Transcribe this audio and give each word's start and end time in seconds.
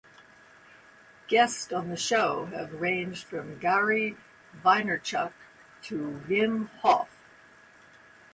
Guest 1.27 1.71
on 1.71 1.89
the 1.89 1.95
show 1.95 2.45
have 2.45 2.81
ranged 2.81 3.23
from 3.23 3.59
Gary 3.59 4.17
Vaynerchuk 4.63 5.31
to 5.83 6.23
Wim 6.27 6.69
Hof. 6.79 7.11